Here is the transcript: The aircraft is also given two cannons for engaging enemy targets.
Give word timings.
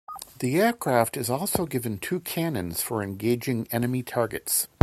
The 0.39 0.59
aircraft 0.59 1.15
is 1.15 1.29
also 1.29 1.67
given 1.67 1.99
two 1.99 2.21
cannons 2.21 2.81
for 2.81 3.03
engaging 3.03 3.67
enemy 3.69 4.01
targets. 4.01 4.67